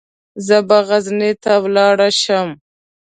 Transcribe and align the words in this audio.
زه 0.45 0.57
به 0.67 0.77
غزني 0.87 1.31
ته 1.43 1.53
ولاړ 1.63 1.97
شم. 2.21 2.49